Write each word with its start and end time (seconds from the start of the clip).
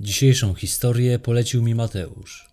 Dzisiejszą 0.00 0.54
historię 0.54 1.18
polecił 1.18 1.62
mi 1.62 1.74
Mateusz. 1.74 2.48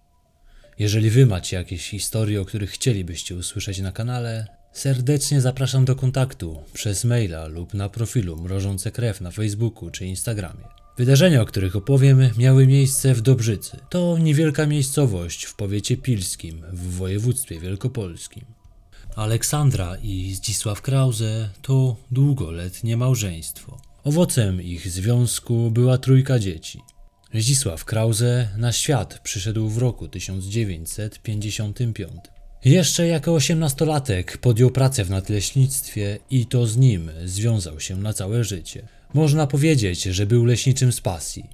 Jeżeli 0.79 1.09
wy 1.09 1.25
macie 1.25 1.57
jakieś 1.57 1.89
historie, 1.89 2.41
o 2.41 2.45
których 2.45 2.71
chcielibyście 2.71 3.35
usłyszeć 3.35 3.79
na 3.79 3.91
kanale, 3.91 4.47
serdecznie 4.73 5.41
zapraszam 5.41 5.85
do 5.85 5.95
kontaktu 5.95 6.63
przez 6.73 7.05
maila 7.05 7.47
lub 7.47 7.73
na 7.73 7.89
profilu 7.89 8.37
Mrożące 8.37 8.91
Krew 8.91 9.21
na 9.21 9.31
Facebooku 9.31 9.89
czy 9.91 10.05
Instagramie. 10.05 10.63
Wydarzenia, 10.97 11.41
o 11.41 11.45
których 11.45 11.75
opowiem, 11.75 12.29
miały 12.37 12.67
miejsce 12.67 13.13
w 13.13 13.21
Dobrzycy. 13.21 13.77
To 13.89 14.17
niewielka 14.17 14.65
miejscowość 14.65 15.45
w 15.45 15.55
powiecie 15.55 15.97
pilskim 15.97 16.63
w 16.73 16.95
województwie 16.95 17.59
wielkopolskim. 17.59 18.45
Aleksandra 19.15 19.95
i 20.03 20.33
Zdzisław 20.35 20.81
Krause 20.81 21.49
to 21.61 21.95
długoletnie 22.11 22.97
małżeństwo. 22.97 23.81
Owocem 24.03 24.61
ich 24.61 24.87
związku 24.89 25.71
była 25.71 25.97
trójka 25.97 26.39
dzieci. 26.39 26.79
Zdzisław 27.33 27.85
Krause 27.85 28.47
na 28.57 28.71
świat 28.71 29.19
przyszedł 29.19 29.69
w 29.69 29.77
roku 29.77 30.07
1955. 30.07 32.11
Jeszcze 32.65 33.07
jako 33.07 33.33
osiemnastolatek 33.33 34.37
podjął 34.37 34.71
pracę 34.71 35.05
w 35.05 35.09
nadleśnictwie 35.09 36.19
i 36.29 36.45
to 36.45 36.67
z 36.67 36.77
nim 36.77 37.11
związał 37.25 37.79
się 37.79 37.95
na 37.95 38.13
całe 38.13 38.43
życie. 38.43 38.87
Można 39.13 39.47
powiedzieć, 39.47 40.03
że 40.03 40.25
był 40.25 40.45
leśniczym 40.45 40.91
z 40.91 41.01
pasji. 41.01 41.49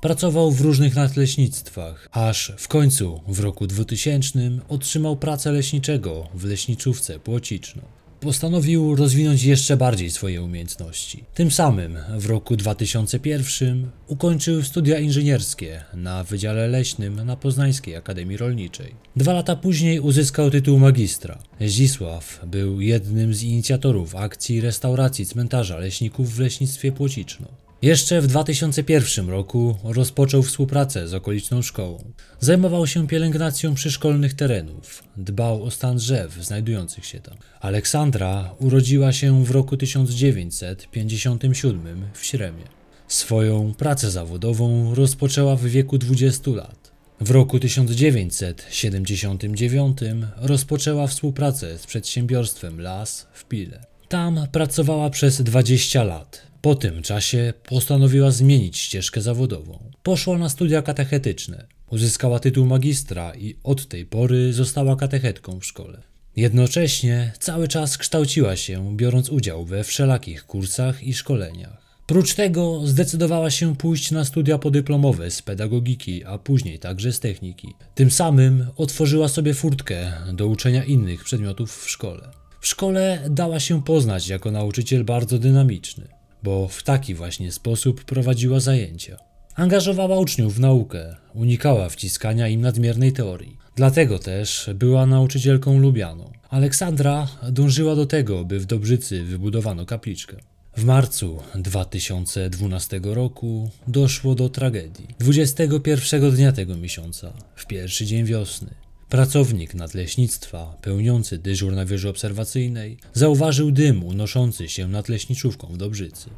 Pracował 0.00 0.52
w 0.52 0.60
różnych 0.60 0.94
nadleśnictwach, 0.94 2.08
aż 2.12 2.52
w 2.58 2.68
końcu 2.68 3.20
w 3.28 3.40
roku 3.40 3.66
2000 3.66 4.38
otrzymał 4.68 5.16
pracę 5.16 5.52
leśniczego 5.52 6.28
w 6.34 6.44
leśniczówce 6.44 7.18
Płociczno. 7.18 7.97
Postanowił 8.20 8.96
rozwinąć 8.96 9.42
jeszcze 9.42 9.76
bardziej 9.76 10.10
swoje 10.10 10.42
umiejętności. 10.42 11.24
Tym 11.34 11.50
samym 11.50 11.98
w 12.18 12.26
roku 12.26 12.56
2001 12.56 13.90
ukończył 14.06 14.62
studia 14.62 14.98
inżynierskie 14.98 15.84
na 15.94 16.24
Wydziale 16.24 16.68
Leśnym 16.68 17.26
na 17.26 17.36
Poznańskiej 17.36 17.96
Akademii 17.96 18.36
Rolniczej. 18.36 18.94
Dwa 19.16 19.32
lata 19.32 19.56
później 19.56 20.00
uzyskał 20.00 20.50
tytuł 20.50 20.78
magistra. 20.78 21.38
Zdzisław 21.60 22.40
był 22.46 22.80
jednym 22.80 23.34
z 23.34 23.42
inicjatorów 23.42 24.16
akcji 24.16 24.60
restauracji 24.60 25.26
cmentarza 25.26 25.78
leśników 25.78 26.34
w 26.34 26.40
leśnictwie 26.40 26.92
Płociczno. 26.92 27.67
Jeszcze 27.82 28.20
w 28.20 28.26
2001 28.26 29.30
roku 29.30 29.76
rozpoczął 29.84 30.42
współpracę 30.42 31.08
z 31.08 31.14
okoliczną 31.14 31.62
szkołą. 31.62 32.12
Zajmował 32.40 32.86
się 32.86 33.06
pielęgnacją 33.06 33.74
przyszkolnych 33.74 34.34
terenów, 34.34 35.02
dbał 35.16 35.64
o 35.64 35.70
stan 35.70 35.96
drzew 35.96 36.34
znajdujących 36.34 37.06
się 37.06 37.20
tam. 37.20 37.36
Aleksandra 37.60 38.54
urodziła 38.58 39.12
się 39.12 39.44
w 39.44 39.50
roku 39.50 39.76
1957 39.76 42.04
w 42.14 42.24
Śremie. 42.24 42.64
Swoją 43.08 43.74
pracę 43.74 44.10
zawodową 44.10 44.94
rozpoczęła 44.94 45.56
w 45.56 45.64
wieku 45.64 45.98
20 45.98 46.50
lat. 46.50 46.92
W 47.20 47.30
roku 47.30 47.60
1979 47.60 49.98
rozpoczęła 50.36 51.06
współpracę 51.06 51.78
z 51.78 51.86
przedsiębiorstwem 51.86 52.80
Las 52.80 53.26
w 53.32 53.44
Pile. 53.44 53.87
Tam 54.08 54.46
pracowała 54.52 55.10
przez 55.10 55.42
20 55.42 56.04
lat. 56.04 56.42
Po 56.60 56.74
tym 56.74 57.02
czasie 57.02 57.52
postanowiła 57.68 58.30
zmienić 58.30 58.78
ścieżkę 58.78 59.20
zawodową. 59.20 59.90
Poszła 60.02 60.38
na 60.38 60.48
studia 60.48 60.82
katechetyczne. 60.82 61.66
Uzyskała 61.90 62.40
tytuł 62.40 62.66
magistra 62.66 63.34
i 63.34 63.56
od 63.64 63.88
tej 63.88 64.06
pory 64.06 64.52
została 64.52 64.96
katechetką 64.96 65.60
w 65.60 65.64
szkole. 65.64 66.02
Jednocześnie 66.36 67.32
cały 67.40 67.68
czas 67.68 67.98
kształciła 67.98 68.56
się, 68.56 68.96
biorąc 68.96 69.30
udział 69.30 69.64
we 69.64 69.84
wszelakich 69.84 70.46
kursach 70.46 71.02
i 71.02 71.14
szkoleniach. 71.14 71.88
Prócz 72.06 72.34
tego 72.34 72.86
zdecydowała 72.86 73.50
się 73.50 73.76
pójść 73.76 74.10
na 74.10 74.24
studia 74.24 74.58
podyplomowe 74.58 75.30
z 75.30 75.42
pedagogiki, 75.42 76.24
a 76.24 76.38
później 76.38 76.78
także 76.78 77.12
z 77.12 77.20
techniki. 77.20 77.74
Tym 77.94 78.10
samym 78.10 78.66
otworzyła 78.76 79.28
sobie 79.28 79.54
furtkę 79.54 80.12
do 80.32 80.46
uczenia 80.46 80.84
innych 80.84 81.24
przedmiotów 81.24 81.84
w 81.84 81.90
szkole. 81.90 82.30
W 82.60 82.66
szkole 82.66 83.24
dała 83.30 83.60
się 83.60 83.82
poznać 83.82 84.28
jako 84.28 84.50
nauczyciel 84.50 85.04
bardzo 85.04 85.38
dynamiczny 85.38 86.18
bo 86.42 86.68
w 86.68 86.82
taki 86.82 87.14
właśnie 87.14 87.52
sposób 87.52 88.04
prowadziła 88.04 88.60
zajęcia. 88.60 89.16
Angażowała 89.54 90.18
uczniów 90.18 90.54
w 90.54 90.60
naukę, 90.60 91.16
unikała 91.34 91.88
wciskania 91.88 92.48
im 92.48 92.60
nadmiernej 92.60 93.12
teorii. 93.12 93.56
Dlatego 93.76 94.18
też 94.18 94.70
była 94.74 95.06
nauczycielką 95.06 95.78
lubianą. 95.78 96.32
Aleksandra 96.50 97.28
dążyła 97.52 97.96
do 97.96 98.06
tego, 98.06 98.44
by 98.44 98.60
w 98.60 98.66
Dobrzycy 98.66 99.24
wybudowano 99.24 99.86
kapliczkę. 99.86 100.36
W 100.76 100.84
marcu 100.84 101.42
2012 101.54 103.00
roku 103.04 103.70
doszło 103.88 104.34
do 104.34 104.48
tragedii. 104.48 105.06
21 105.18 106.30
dnia 106.30 106.52
tego 106.52 106.76
miesiąca, 106.76 107.32
w 107.56 107.66
pierwszy 107.66 108.06
dzień 108.06 108.24
wiosny, 108.24 108.74
Pracownik 109.08 109.74
nadleśnictwa, 109.74 110.76
pełniący 110.82 111.38
dyżur 111.38 111.72
na 111.72 111.84
wieży 111.84 112.08
obserwacyjnej, 112.08 112.96
zauważył 113.14 113.70
dym 113.70 114.04
unoszący 114.04 114.68
się 114.68 114.88
nad 114.88 115.08
leśniczówką 115.08 115.66
w 115.66 115.76
Dobrzycy. 115.76 116.30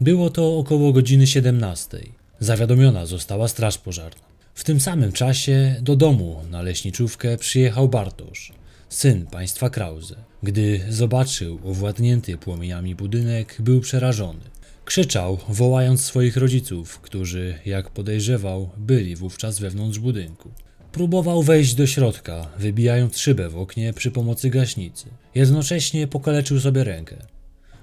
Było 0.00 0.30
to 0.30 0.58
około 0.58 0.92
godziny 0.92 1.26
17. 1.26 1.98
Zawiadomiona 2.40 3.06
została 3.06 3.48
straż 3.48 3.78
pożarna. 3.78 4.22
W 4.54 4.64
tym 4.64 4.80
samym 4.80 5.12
czasie 5.12 5.76
do 5.80 5.96
domu 5.96 6.40
na 6.50 6.62
leśniczówkę 6.62 7.36
przyjechał 7.36 7.88
Bartosz, 7.88 8.52
syn 8.88 9.26
państwa 9.26 9.70
Krause. 9.70 10.16
Gdy 10.42 10.80
zobaczył 10.88 11.58
owładnięty 11.64 12.38
płomieniami 12.38 12.94
budynek, 12.94 13.56
był 13.58 13.80
przerażony. 13.80 14.44
Krzyczał, 14.84 15.38
wołając 15.48 16.04
swoich 16.04 16.36
rodziców, 16.36 17.00
którzy, 17.00 17.58
jak 17.66 17.90
podejrzewał, 17.90 18.70
byli 18.76 19.16
wówczas 19.16 19.58
wewnątrz 19.58 19.98
budynku. 19.98 20.50
Próbował 20.92 21.42
wejść 21.42 21.74
do 21.74 21.86
środka, 21.86 22.48
wybijając 22.58 23.18
szybę 23.18 23.48
w 23.48 23.58
oknie 23.58 23.92
przy 23.92 24.10
pomocy 24.10 24.50
gaśnicy. 24.50 25.06
Jednocześnie 25.34 26.06
pokaleczył 26.06 26.60
sobie 26.60 26.84
rękę. 26.84 27.16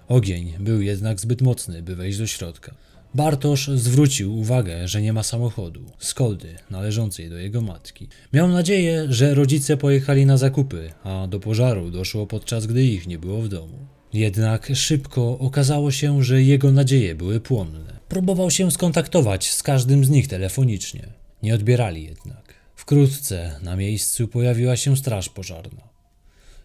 Ogień 0.08 0.54
był 0.60 0.82
jednak 0.82 1.20
zbyt 1.20 1.42
mocny, 1.42 1.82
by 1.82 1.96
wejść 1.96 2.18
do 2.18 2.28
środka. 2.28 2.76
Bartosz 3.16 3.68
zwrócił 3.76 4.38
uwagę, 4.40 4.88
że 4.88 5.02
nie 5.02 5.14
ma 5.14 5.24
samochodu, 5.24 5.82
skoldy 6.00 6.56
należącej 6.70 7.30
do 7.30 7.38
jego 7.38 7.62
matki. 7.62 8.08
Miał 8.34 8.48
nadzieję, 8.48 9.06
że 9.10 9.34
rodzice 9.34 9.78
pojechali 9.78 10.26
na 10.26 10.38
zakupy, 10.38 10.92
a 11.04 11.28
do 11.28 11.40
pożaru 11.40 11.92
doszło 11.92 12.28
podczas 12.28 12.66
gdy 12.66 12.84
ich 12.84 13.08
nie 13.08 13.20
było 13.20 13.42
w 13.42 13.48
domu. 13.48 13.78
Jednak 14.14 14.72
szybko 14.74 15.40
okazało 15.40 15.92
się, 15.92 16.24
że 16.24 16.44
jego 16.44 16.72
nadzieje 16.72 17.16
były 17.16 17.40
płonne. 17.40 18.00
Próbował 18.10 18.52
się 18.52 18.72
skontaktować 18.72 19.52
z 19.52 19.64
każdym 19.64 20.06
z 20.06 20.10
nich 20.10 20.28
telefonicznie. 20.28 21.08
Nie 21.44 21.56
odbierali 21.56 22.04
jednak. 22.04 22.59
Wkrótce 22.90 23.60
na 23.64 23.76
miejscu 23.76 24.28
pojawiła 24.28 24.76
się 24.76 24.98
straż 24.98 25.30
pożarna. 25.30 25.90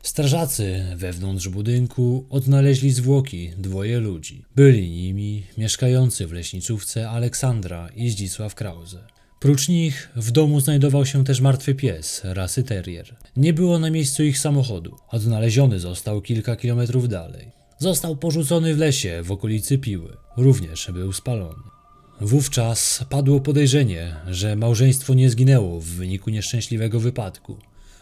Strażacy 0.02 0.84
wewnątrz 0.96 1.48
budynku 1.48 2.26
odnaleźli 2.30 2.90
zwłoki 2.90 3.50
dwoje 3.58 4.00
ludzi. 4.00 4.44
Byli 4.56 4.90
nimi 4.90 5.42
mieszkający 5.58 6.26
w 6.26 6.32
leśniczówce 6.32 7.10
Aleksandra 7.10 7.88
i 7.88 8.10
Zdzisław 8.10 8.54
Krause. 8.54 9.06
Prócz 9.40 9.68
nich 9.68 10.10
w 10.16 10.30
domu 10.30 10.60
znajdował 10.60 11.06
się 11.06 11.24
też 11.24 11.40
martwy 11.40 11.74
pies 11.74 12.20
rasy 12.24 12.62
terrier. 12.62 13.16
Nie 13.36 13.52
było 13.52 13.78
na 13.78 13.90
miejscu 13.90 14.22
ich 14.22 14.38
samochodu. 14.38 14.96
Odnaleziony 15.08 15.80
został 15.80 16.22
kilka 16.22 16.56
kilometrów 16.56 17.08
dalej. 17.08 17.50
Został 17.78 18.16
porzucony 18.16 18.74
w 18.74 18.78
lesie 18.78 19.22
w 19.22 19.32
okolicy 19.32 19.78
Piły. 19.78 20.16
Również 20.36 20.90
był 20.92 21.12
spalony. 21.12 21.73
Wówczas 22.24 23.04
padło 23.10 23.40
podejrzenie, 23.40 24.16
że 24.28 24.56
małżeństwo 24.56 25.14
nie 25.14 25.30
zginęło 25.30 25.80
w 25.80 25.84
wyniku 25.84 26.30
nieszczęśliwego 26.30 27.00
wypadku, 27.00 27.56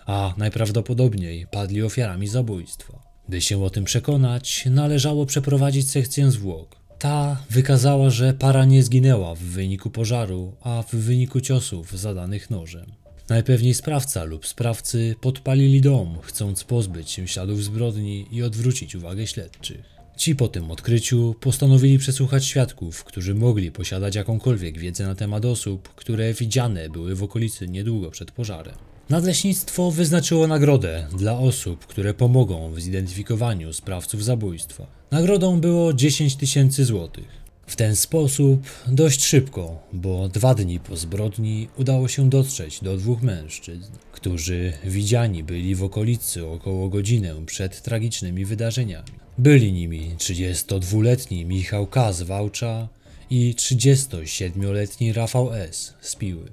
a 0.07 0.35
najprawdopodobniej 0.37 1.47
padli 1.47 1.83
ofiarami 1.83 2.29
zabójstwa. 2.29 3.03
By 3.29 3.41
się 3.41 3.65
o 3.65 3.71
tym 3.71 3.85
przekonać, 3.85 4.65
należało 4.71 5.27
przeprowadzić 5.27 5.91
sekcję 5.91 6.31
zwłok. 6.31 6.77
Ta 6.99 7.45
wykazała, 7.51 8.11
że 8.11 8.35
para 8.35 8.65
nie 8.65 8.83
zginęła 8.83 9.35
w 9.35 9.39
wyniku 9.39 9.91
pożaru, 9.91 10.53
a 10.61 10.83
w 10.83 10.95
wyniku 10.95 11.41
ciosów 11.41 11.99
zadanych 11.99 12.51
nożem. 12.51 12.93
Najpewniej 13.29 13.75
sprawca 13.75 14.25
lub 14.25 14.47
sprawcy 14.47 15.15
podpalili 15.21 15.81
dom, 15.81 16.19
chcąc 16.23 16.65
pozbyć 16.65 17.11
się 17.11 17.29
śladów 17.29 17.65
zbrodni 17.65 18.27
i 18.31 18.43
odwrócić 18.43 18.95
uwagę 18.95 19.27
śledczych. 19.27 19.92
Ci 20.17 20.37
po 20.37 20.49
tym 20.49 20.71
odkryciu 20.71 21.35
postanowili 21.41 21.99
przesłuchać 21.99 22.45
świadków, 22.45 23.05
którzy 23.05 23.35
mogli 23.35 23.71
posiadać 23.71 24.15
jakąkolwiek 24.15 24.79
wiedzę 24.79 25.07
na 25.07 25.15
temat 25.15 25.45
osób, 25.45 25.89
które 25.89 26.35
widziane 26.35 26.89
były 26.89 27.15
w 27.15 27.23
okolicy 27.23 27.69
niedługo 27.69 28.11
przed 28.11 28.31
pożarem. 28.31 28.75
Nadleśnictwo 29.11 29.91
wyznaczyło 29.91 30.47
nagrodę 30.47 31.07
dla 31.19 31.39
osób, 31.39 31.87
które 31.87 32.15
pomogą 32.15 32.73
w 32.73 32.81
zidentyfikowaniu 32.81 33.73
sprawców 33.73 34.25
zabójstwa. 34.25 34.87
Nagrodą 35.11 35.61
było 35.61 35.93
10 35.93 36.37
tysięcy 36.37 36.85
złotych. 36.85 37.42
W 37.67 37.77
ten 37.77 37.97
sposób 37.97 38.63
dość 38.87 39.25
szybko, 39.25 39.83
bo 39.93 40.29
dwa 40.29 40.55
dni 40.55 40.81
po 40.81 40.97
zbrodni 40.97 41.69
udało 41.79 42.09
się 42.09 42.31
dotrzeć 42.31 42.81
do 42.81 42.97
dwóch 42.97 43.23
mężczyzn, 43.23 43.93
którzy 44.13 44.73
widziani 44.85 45.43
byli 45.43 45.75
w 45.75 45.85
okolicy 45.85 46.47
około 46.47 46.89
godzinę 46.89 47.47
przed 47.47 47.83
tragicznymi 47.83 48.45
wydarzeniami. 48.45 49.09
Byli 49.39 49.73
nimi 49.73 50.15
32-letni 50.19 51.45
Michał 51.45 51.87
K. 51.87 52.13
z 52.13 52.23
Wałcza 52.23 52.89
i 53.31 53.55
37-letni 53.59 55.13
Rafał 55.13 55.53
S. 55.55 55.95
z 56.01 56.17
Piły. 56.17 56.49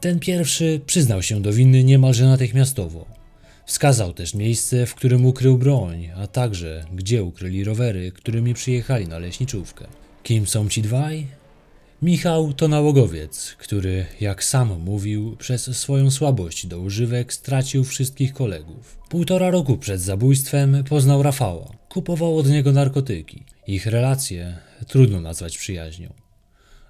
Ten 0.00 0.18
pierwszy 0.18 0.80
przyznał 0.86 1.22
się 1.22 1.42
do 1.42 1.52
winy 1.52 1.84
niemalże 1.84 2.24
natychmiastowo. 2.24 3.06
Wskazał 3.66 4.12
też 4.12 4.34
miejsce, 4.34 4.86
w 4.86 4.94
którym 4.94 5.26
ukrył 5.26 5.58
broń, 5.58 6.10
a 6.16 6.26
także 6.26 6.84
gdzie 6.94 7.24
ukryli 7.24 7.64
rowery, 7.64 8.12
którymi 8.12 8.54
przyjechali 8.54 9.08
na 9.08 9.18
leśniczówkę. 9.18 9.86
Kim 10.22 10.46
są 10.46 10.68
ci 10.68 10.82
dwaj? 10.82 11.26
Michał 12.02 12.52
to 12.52 12.68
nałogowiec, 12.68 13.56
który, 13.58 14.06
jak 14.20 14.44
sam 14.44 14.80
mówił, 14.80 15.36
przez 15.36 15.76
swoją 15.76 16.10
słabość 16.10 16.66
do 16.66 16.80
używek 16.80 17.32
stracił 17.32 17.84
wszystkich 17.84 18.32
kolegów. 18.32 18.98
Półtora 19.08 19.50
roku 19.50 19.76
przed 19.76 20.00
zabójstwem 20.00 20.84
poznał 20.88 21.22
Rafała. 21.22 21.72
Kupował 21.88 22.38
od 22.38 22.48
niego 22.48 22.72
narkotyki. 22.72 23.44
Ich 23.66 23.86
relacje 23.86 24.56
trudno 24.86 25.20
nazwać 25.20 25.58
przyjaźnią. 25.58 26.12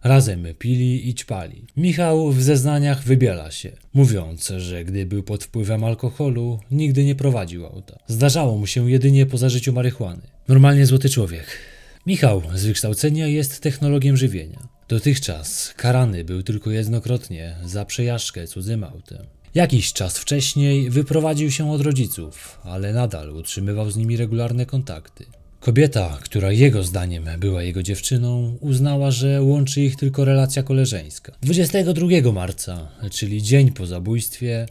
Razem 0.05 0.47
pili 0.59 1.09
i 1.09 1.15
ćpali. 1.15 1.67
Michał 1.77 2.33
w 2.33 2.43
zeznaniach 2.43 3.03
wybiela 3.03 3.51
się, 3.51 3.73
mówiąc, 3.95 4.53
że 4.59 4.85
gdy 4.85 5.07
był 5.07 5.23
pod 5.23 5.45
wpływem 5.45 5.85
alkoholu, 5.85 6.61
nigdy 6.71 7.05
nie 7.05 7.15
prowadził 7.15 7.67
auta. 7.67 7.99
Zdarzało 8.07 8.59
mu 8.59 8.67
się 8.67 8.91
jedynie 8.91 9.27
po 9.27 9.39
zażyciu 9.39 9.73
marihuany. 9.73 10.23
Normalnie 10.49 10.87
złoty 10.87 11.09
człowiek. 11.09 11.47
Michał 12.07 12.43
z 12.55 12.65
wykształcenia 12.65 13.27
jest 13.27 13.61
technologiem 13.61 14.17
żywienia. 14.17 14.69
Dotychczas 14.89 15.75
karany 15.77 16.25
był 16.25 16.43
tylko 16.43 16.71
jednokrotnie 16.71 17.57
za 17.65 17.85
przejażdżkę 17.85 18.47
cudzym 18.47 18.85
autem. 18.85 19.27
Jakiś 19.55 19.93
czas 19.93 20.19
wcześniej 20.19 20.91
wyprowadził 20.91 21.51
się 21.51 21.73
od 21.73 21.81
rodziców, 21.81 22.59
ale 22.65 22.93
nadal 22.93 23.31
utrzymywał 23.31 23.91
z 23.91 23.97
nimi 23.97 24.17
regularne 24.17 24.67
kontakty. 24.67 25.25
Kobieta, 25.61 26.19
która 26.23 26.53
jego 26.53 26.83
zdaniem 26.83 27.25
była 27.39 27.63
jego 27.63 27.83
dziewczyną, 27.83 28.57
uznała, 28.61 29.11
że 29.11 29.43
łączy 29.43 29.81
ich 29.81 29.97
tylko 29.97 30.25
relacja 30.25 30.63
koleżeńska. 30.63 31.33
22 31.43 32.33
marca, 32.33 32.89
czyli 33.11 33.43
dzień 33.43 33.73
po 33.73 33.87
zabójstwie, 33.87 34.67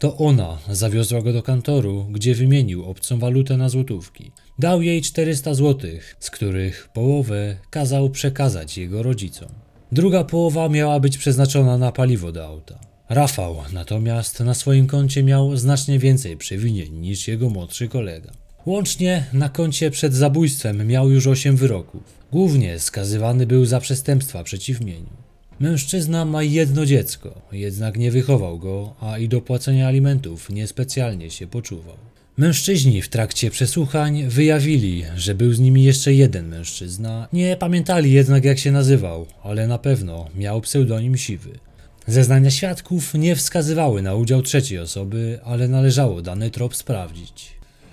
to 0.00 0.16
ona 0.16 0.58
zawiozła 0.70 1.22
go 1.22 1.32
do 1.32 1.42
kantoru, 1.42 2.06
gdzie 2.10 2.34
wymienił 2.34 2.84
obcą 2.84 3.18
walutę 3.18 3.56
na 3.56 3.68
złotówki. 3.68 4.30
Dał 4.58 4.82
jej 4.82 5.02
400 5.02 5.54
złotych, 5.54 6.16
z 6.20 6.30
których 6.30 6.88
połowę 6.92 7.56
kazał 7.70 8.10
przekazać 8.10 8.78
jego 8.78 9.02
rodzicom. 9.02 9.48
Druga 9.92 10.24
połowa 10.24 10.68
miała 10.68 11.00
być 11.00 11.18
przeznaczona 11.18 11.78
na 11.78 11.92
paliwo 11.92 12.32
do 12.32 12.46
auta. 12.46 12.78
Rafał 13.08 13.56
natomiast 13.72 14.40
na 14.40 14.54
swoim 14.54 14.86
koncie 14.86 15.22
miał 15.22 15.56
znacznie 15.56 15.98
więcej 15.98 16.36
przewinień 16.36 16.92
niż 16.92 17.28
jego 17.28 17.50
młodszy 17.50 17.88
kolega. 17.88 18.32
Łącznie 18.66 19.24
na 19.32 19.48
koncie 19.48 19.90
przed 19.90 20.14
zabójstwem 20.14 20.86
miał 20.86 21.10
już 21.10 21.26
8 21.26 21.56
wyroków. 21.56 22.02
Głównie 22.32 22.78
skazywany 22.78 23.46
był 23.46 23.64
za 23.64 23.80
przestępstwa 23.80 24.44
przeciw 24.44 24.80
mieniu. 24.80 25.29
Mężczyzna 25.60 26.24
ma 26.24 26.42
jedno 26.42 26.86
dziecko, 26.86 27.42
jednak 27.52 27.96
nie 27.96 28.10
wychował 28.10 28.58
go, 28.58 28.94
a 29.00 29.18
i 29.18 29.28
do 29.28 29.40
płacenia 29.40 29.88
alimentów 29.88 30.50
niespecjalnie 30.50 31.30
się 31.30 31.46
poczuwał. 31.46 31.96
Mężczyźni 32.36 33.02
w 33.02 33.08
trakcie 33.08 33.50
przesłuchań 33.50 34.24
wyjawili, 34.28 35.04
że 35.16 35.34
był 35.34 35.52
z 35.52 35.60
nimi 35.60 35.84
jeszcze 35.84 36.14
jeden 36.14 36.48
mężczyzna. 36.48 37.28
Nie 37.32 37.56
pamiętali 37.56 38.12
jednak 38.12 38.44
jak 38.44 38.58
się 38.58 38.72
nazywał, 38.72 39.26
ale 39.42 39.66
na 39.66 39.78
pewno 39.78 40.28
miał 40.34 40.60
pseudonim 40.60 41.16
Siwy. 41.16 41.58
Zeznania 42.06 42.50
świadków 42.50 43.14
nie 43.14 43.36
wskazywały 43.36 44.02
na 44.02 44.14
udział 44.14 44.42
trzeciej 44.42 44.78
osoby, 44.78 45.38
ale 45.44 45.68
należało 45.68 46.22
dany 46.22 46.50
trop 46.50 46.76
sprawdzić. 46.76 47.50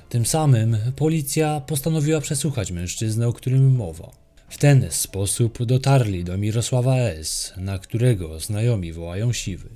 Tym 0.10 0.26
samym 0.26 0.78
policja 0.96 1.62
postanowiła 1.62 2.22
przesłuchać 2.22 2.72
mężczyznę, 2.72 3.28
o 3.28 3.34
którym 3.34 3.76
mowa. 3.76 4.27
W 4.50 4.58
ten 4.58 4.86
sposób 4.90 5.66
dotarli 5.66 6.24
do 6.24 6.38
Mirosława 6.38 6.96
S., 6.98 7.54
na 7.58 7.80
którego 7.80 8.40
znajomi 8.40 8.94
wołają 8.94 9.34
Siwy. 9.34 9.70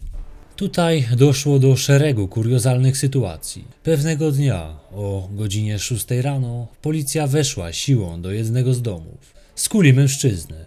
Tutaj 0.55 1.07
doszło 1.17 1.59
do 1.59 1.75
szeregu 1.75 2.27
kuriozalnych 2.27 2.97
sytuacji. 2.97 3.65
Pewnego 3.83 4.31
dnia 4.31 4.79
o 4.91 5.29
godzinie 5.31 5.79
6 5.79 6.05
rano 6.21 6.67
policja 6.81 7.27
weszła 7.27 7.73
siłą 7.73 8.21
do 8.21 8.31
jednego 8.31 8.73
z 8.73 8.81
domów. 8.81 9.33
Skuli 9.55 9.93
mężczyznę. 9.93 10.65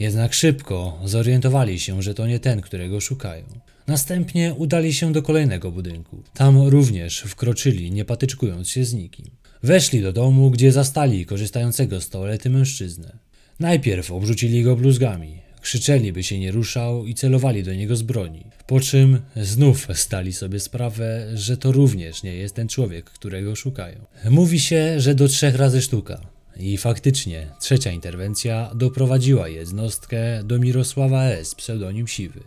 Jednak 0.00 0.34
szybko 0.34 1.00
zorientowali 1.04 1.80
się, 1.80 2.02
że 2.02 2.14
to 2.14 2.26
nie 2.26 2.40
ten, 2.40 2.60
którego 2.60 3.00
szukają. 3.00 3.44
Następnie 3.86 4.54
udali 4.54 4.94
się 4.94 5.12
do 5.12 5.22
kolejnego 5.22 5.72
budynku. 5.72 6.22
Tam 6.34 6.68
również 6.68 7.20
wkroczyli, 7.20 7.90
nie 7.92 8.04
patyczkując 8.04 8.68
się 8.68 8.84
z 8.84 8.94
nikim. 8.94 9.26
Weszli 9.62 10.02
do 10.02 10.12
domu, 10.12 10.50
gdzie 10.50 10.72
zastali 10.72 11.26
korzystającego 11.26 12.00
z 12.00 12.08
toalety 12.08 12.50
mężczyznę. 12.50 13.25
Najpierw 13.60 14.10
obrzucili 14.10 14.62
go 14.62 14.76
bluzgami, 14.76 15.38
krzyczeli, 15.60 16.12
by 16.12 16.22
się 16.22 16.38
nie 16.38 16.52
ruszał 16.52 17.06
i 17.06 17.14
celowali 17.14 17.62
do 17.62 17.74
niego 17.74 17.96
z 17.96 18.02
broni. 18.02 18.44
Po 18.66 18.80
czym 18.80 19.20
znów 19.36 19.88
stali 19.94 20.32
sobie 20.32 20.60
sprawę, 20.60 21.26
że 21.34 21.56
to 21.56 21.72
również 21.72 22.22
nie 22.22 22.34
jest 22.34 22.54
ten 22.54 22.68
człowiek, 22.68 23.04
którego 23.04 23.56
szukają. 23.56 23.98
Mówi 24.30 24.60
się, 24.60 25.00
że 25.00 25.14
do 25.14 25.28
trzech 25.28 25.54
razy 25.54 25.82
sztuka. 25.82 26.20
I 26.56 26.76
faktycznie 26.76 27.46
trzecia 27.60 27.90
interwencja 27.90 28.70
doprowadziła 28.74 29.48
jednostkę 29.48 30.44
do 30.44 30.58
Mirosława 30.58 31.24
S., 31.24 31.54
pseudonim 31.54 32.06
Siwy. 32.06 32.40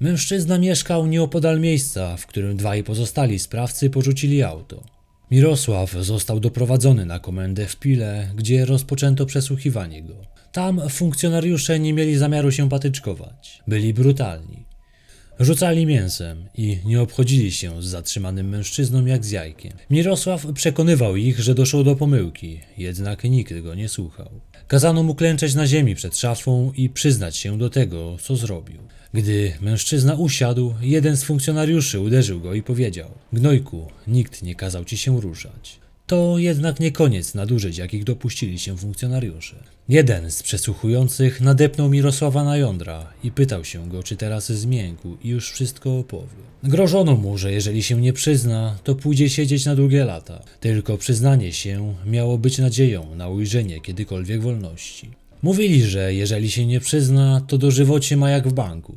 Mężczyzna 0.00 0.58
mieszkał 0.58 1.06
nieopodal 1.06 1.60
miejsca, 1.60 2.16
w 2.16 2.26
którym 2.26 2.56
dwaj 2.56 2.84
pozostali 2.84 3.38
sprawcy 3.38 3.90
porzucili 3.90 4.42
auto. 4.42 4.84
Mirosław 5.30 5.92
został 5.92 6.40
doprowadzony 6.40 7.06
na 7.06 7.18
komendę 7.18 7.66
w 7.66 7.76
Pile, 7.76 8.30
gdzie 8.36 8.64
rozpoczęto 8.64 9.26
przesłuchiwanie 9.26 10.02
go. 10.02 10.14
Tam 10.52 10.80
funkcjonariusze 10.88 11.80
nie 11.80 11.92
mieli 11.92 12.16
zamiaru 12.16 12.52
się 12.52 12.68
patyczkować. 12.68 13.62
Byli 13.68 13.94
brutalni. 13.94 14.64
Rzucali 15.40 15.86
mięsem 15.86 16.44
i 16.54 16.78
nie 16.84 17.00
obchodzili 17.00 17.52
się 17.52 17.82
z 17.82 17.86
zatrzymanym 17.86 18.48
mężczyzną 18.48 19.06
jak 19.06 19.24
z 19.24 19.30
jajkiem. 19.30 19.72
Mirosław 19.90 20.46
przekonywał 20.54 21.16
ich, 21.16 21.40
że 21.40 21.54
doszło 21.54 21.84
do 21.84 21.96
pomyłki, 21.96 22.60
jednak 22.78 23.24
nikt 23.24 23.60
go 23.60 23.74
nie 23.74 23.88
słuchał. 23.88 24.30
Kazano 24.68 25.02
mu 25.02 25.14
klęczeć 25.14 25.54
na 25.54 25.66
ziemi 25.66 25.94
przed 25.94 26.18
szafą 26.18 26.72
i 26.76 26.88
przyznać 26.88 27.36
się 27.36 27.58
do 27.58 27.70
tego, 27.70 28.16
co 28.22 28.36
zrobił. 28.36 28.78
Gdy 29.14 29.52
mężczyzna 29.60 30.14
usiadł, 30.14 30.74
jeden 30.80 31.16
z 31.16 31.24
funkcjonariuszy 31.24 32.00
uderzył 32.00 32.40
go 32.40 32.54
i 32.54 32.62
powiedział: 32.62 33.10
Gnojku, 33.32 33.86
nikt 34.06 34.42
nie 34.42 34.54
kazał 34.54 34.84
ci 34.84 34.96
się 34.96 35.20
ruszać. 35.20 35.80
To 36.10 36.38
jednak 36.38 36.80
nie 36.80 36.92
koniec 36.92 37.34
nadużyć, 37.34 37.78
jakich 37.78 38.04
dopuścili 38.04 38.58
się 38.58 38.76
funkcjonariusze. 38.76 39.56
Jeden 39.88 40.30
z 40.30 40.42
przesłuchujących 40.42 41.40
nadepnął 41.40 41.88
Mirosława 41.88 42.44
na 42.44 42.56
jądra 42.56 43.12
i 43.24 43.30
pytał 43.30 43.64
się 43.64 43.88
go, 43.88 44.02
czy 44.02 44.16
teraz 44.16 44.52
zmiękł 44.52 45.16
i 45.22 45.28
już 45.28 45.50
wszystko 45.50 45.98
opowie. 45.98 46.42
Grożono 46.62 47.16
mu, 47.16 47.38
że 47.38 47.52
jeżeli 47.52 47.82
się 47.82 48.00
nie 48.00 48.12
przyzna, 48.12 48.78
to 48.84 48.94
pójdzie 48.94 49.28
siedzieć 49.28 49.64
na 49.64 49.76
długie 49.76 50.04
lata. 50.04 50.42
Tylko 50.60 50.98
przyznanie 50.98 51.52
się 51.52 51.94
miało 52.06 52.38
być 52.38 52.58
nadzieją 52.58 53.14
na 53.14 53.28
ujrzenie 53.28 53.80
kiedykolwiek 53.80 54.42
wolności. 54.42 55.10
Mówili, 55.42 55.82
że 55.82 56.14
jeżeli 56.14 56.50
się 56.50 56.66
nie 56.66 56.80
przyzna, 56.80 57.40
to 57.46 57.58
dożywocie 57.58 58.16
ma 58.16 58.30
jak 58.30 58.48
w 58.48 58.52
banku. 58.52 58.94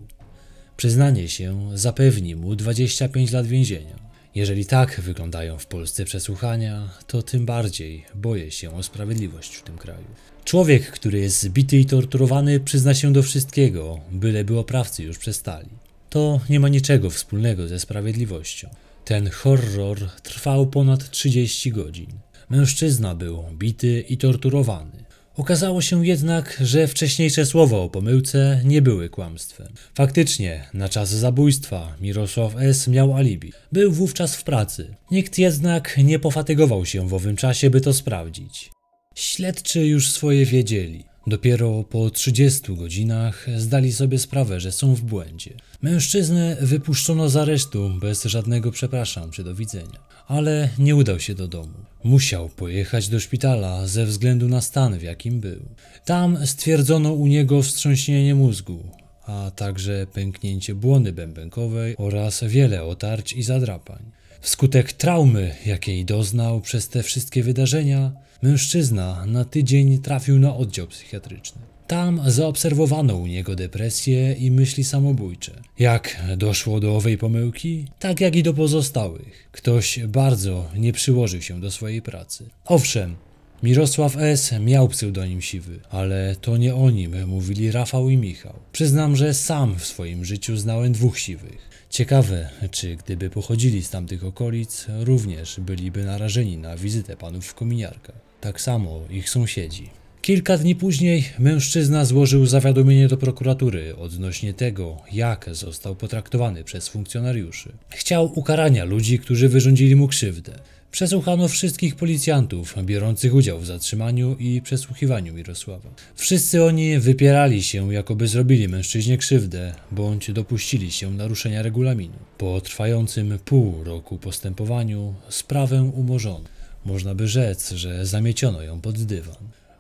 Przyznanie 0.77 1.27
się 1.27 1.70
zapewni 1.74 2.36
mu 2.36 2.55
25 2.55 3.32
lat 3.32 3.48
więzienia. 3.48 4.02
Jeżeli 4.35 4.65
tak 4.65 5.01
wyglądają 5.01 5.57
w 5.57 5.65
Polsce 5.65 6.05
przesłuchania, 6.05 6.89
to 7.07 7.23
tym 7.23 7.45
bardziej 7.45 8.05
boję 8.15 8.51
się 8.51 8.75
o 8.75 8.83
sprawiedliwość 8.83 9.55
w 9.55 9.63
tym 9.63 9.77
kraju. 9.77 10.05
Człowiek, 10.45 10.91
który 10.91 11.19
jest 11.19 11.41
zbity 11.41 11.77
i 11.77 11.85
torturowany, 11.85 12.59
przyzna 12.59 12.93
się 12.93 13.13
do 13.13 13.23
wszystkiego, 13.23 13.99
byleby 14.11 14.59
oprawcy 14.59 15.03
już 15.03 15.17
przestali. 15.17 15.69
To 16.09 16.39
nie 16.49 16.59
ma 16.59 16.69
niczego 16.69 17.09
wspólnego 17.09 17.67
ze 17.67 17.79
sprawiedliwością. 17.79 18.69
Ten 19.05 19.29
horror 19.29 20.09
trwał 20.23 20.67
ponad 20.67 21.09
30 21.09 21.71
godzin. 21.71 22.07
Mężczyzna 22.49 23.15
był 23.15 23.43
bity 23.53 24.05
i 24.09 24.17
torturowany. 24.17 25.02
Okazało 25.37 25.81
się 25.81 26.05
jednak, 26.05 26.57
że 26.61 26.87
wcześniejsze 26.87 27.45
słowa 27.45 27.77
o 27.77 27.89
pomyłce 27.89 28.61
nie 28.65 28.81
były 28.81 29.09
kłamstwem. 29.09 29.67
Faktycznie, 29.95 30.67
na 30.73 30.89
czas 30.89 31.09
zabójstwa 31.09 31.95
Mirosław 32.01 32.53
S. 32.57 32.87
miał 32.87 33.15
alibi. 33.15 33.53
Był 33.71 33.91
wówczas 33.91 34.35
w 34.35 34.43
pracy. 34.43 34.95
Nikt 35.11 35.37
jednak 35.37 35.97
nie 35.97 36.19
pofatygował 36.19 36.85
się 36.85 37.07
w 37.07 37.13
owym 37.13 37.35
czasie, 37.35 37.69
by 37.69 37.81
to 37.81 37.93
sprawdzić. 37.93 38.71
Śledczy 39.15 39.87
już 39.87 40.11
swoje 40.11 40.45
wiedzieli. 40.45 41.12
Dopiero 41.27 41.84
po 41.84 42.10
30 42.10 42.75
godzinach 42.75 43.48
zdali 43.58 43.94
sobie 43.94 44.20
sprawę, 44.20 44.60
że 44.60 44.72
są 44.72 44.96
w 44.96 45.01
błędzie. 45.01 45.53
Mężczyznę 45.82 46.58
wypuszczono 46.62 47.30
z 47.30 47.38
aresztu 47.38 47.89
bez 47.89 48.24
żadnego 48.24 48.72
przepraszam 48.72 49.32
czy 49.32 49.44
do 49.44 49.56
widzenia, 49.56 50.00
ale 50.27 50.70
nie 50.80 50.96
udał 50.96 51.20
się 51.20 51.36
do 51.36 51.48
domu. 51.48 51.74
Musiał 52.03 52.50
pojechać 52.50 53.08
do 53.08 53.20
szpitala 53.20 53.88
ze 53.88 54.06
względu 54.06 54.48
na 54.48 54.62
stan, 54.62 55.00
w 55.00 55.01
jakim 55.01 55.39
był. 55.39 55.62
Tam 56.06 56.48
stwierdzono 56.48 57.13
u 57.13 57.27
niego 57.27 57.62
wstrząśnienie 57.62 58.36
mózgu, 58.36 58.84
a 59.25 59.51
także 59.56 60.08
pęknięcie 60.13 60.75
błony 60.75 61.13
bębenkowej 61.13 61.96
oraz 61.98 62.44
wiele 62.44 62.84
otarć 62.84 63.34
i 63.34 63.44
zadrapań. 63.44 64.12
Wskutek 64.42 64.94
traumy, 64.94 65.56
jakiej 65.65 66.06
doznał 66.06 66.62
przez 66.62 66.89
te 66.89 67.03
wszystkie 67.03 67.44
wydarzenia, 67.44 68.12
mężczyzna 68.43 69.25
na 69.25 69.45
tydzień 69.45 70.00
trafił 70.00 70.39
na 70.39 70.55
oddział 70.55 70.88
psychiatryczny. 70.88 71.62
Tam 71.88 72.21
zaobserwowano 72.27 73.15
u 73.15 73.27
niego 73.27 73.55
depresję 73.55 74.33
i 74.33 74.51
myśli 74.51 74.83
samobójcze. 74.83 75.62
Jak 75.79 76.23
doszło 76.38 76.79
do 76.79 76.95
owej 76.95 77.17
pomyłki? 77.17 77.88
Tak 78.00 78.21
jak 78.21 78.35
i 78.35 78.43
do 78.43 78.53
pozostałych. 78.53 79.50
Ktoś 79.51 80.00
bardzo 80.00 80.69
nie 80.77 80.93
przyłożył 80.93 81.41
się 81.41 81.62
do 81.62 81.71
swojej 81.71 82.01
pracy. 82.01 82.50
Owszem, 82.65 83.15
Mirosław 83.63 84.17
S. 84.17 84.53
miał 84.59 84.88
pseudonim 84.88 85.41
Siwy, 85.41 85.79
ale 85.89 86.35
to 86.41 86.57
nie 86.57 86.75
o 86.75 86.89
nim 86.89 87.27
mówili 87.27 87.71
Rafał 87.71 88.09
i 88.09 88.17
Michał. 88.17 88.53
Przyznam, 88.71 89.15
że 89.15 89.33
sam 89.33 89.75
w 89.79 89.85
swoim 89.85 90.25
życiu 90.25 90.57
znałem 90.57 90.91
dwóch 90.91 91.19
Siwych. 91.19 91.69
Ciekawe, 91.89 92.50
czy 92.71 92.95
gdyby 92.95 93.29
pochodzili 93.29 93.83
z 93.83 93.89
tamtych 93.89 94.25
okolic, 94.25 94.85
również 95.00 95.59
byliby 95.59 96.05
narażeni 96.05 96.57
na 96.57 96.77
wizytę 96.77 97.17
panów 97.17 97.45
w 97.45 97.53
kominiarkach. 97.53 98.32
Tak 98.43 98.62
samo 98.62 99.01
ich 99.09 99.29
sąsiedzi. 99.29 99.89
Kilka 100.21 100.57
dni 100.57 100.75
później 100.75 101.23
mężczyzna 101.39 102.05
złożył 102.05 102.45
zawiadomienie 102.45 103.07
do 103.07 103.17
prokuratury 103.17 103.95
odnośnie 103.95 104.53
tego, 104.53 104.97
jak 105.12 105.50
został 105.51 105.95
potraktowany 105.95 106.63
przez 106.63 106.88
funkcjonariuszy. 106.88 107.71
Chciał 107.89 108.39
ukarania 108.39 108.83
ludzi, 108.85 109.19
którzy 109.19 109.50
wyrządzili 109.50 109.95
mu 109.95 110.07
krzywdę. 110.07 110.51
Przesłuchano 110.91 111.47
wszystkich 111.47 111.95
policjantów 111.95 112.75
biorących 112.83 113.33
udział 113.33 113.59
w 113.59 113.65
zatrzymaniu 113.65 114.35
i 114.39 114.62
przesłuchiwaniu 114.62 115.33
Mirosława. 115.33 115.89
Wszyscy 116.15 116.63
oni 116.63 117.00
wypierali 117.00 117.63
się, 117.63 117.93
jakoby 117.93 118.27
zrobili 118.27 118.67
mężczyźnie 118.67 119.17
krzywdę, 119.17 119.73
bądź 119.91 120.31
dopuścili 120.31 120.91
się 120.91 121.12
naruszenia 121.12 121.62
regulaminu. 121.62 122.15
Po 122.38 122.62
trwającym 122.62 123.39
pół 123.45 123.83
roku 123.83 124.17
postępowaniu 124.17 125.13
sprawę 125.29 125.83
umorzono. 125.83 126.52
Można 126.85 127.15
by 127.15 127.27
rzec, 127.27 127.71
że 127.71 128.05
zamieciono 128.05 128.61
ją 128.61 128.81
pod 128.81 129.03
dywan. 129.03 129.35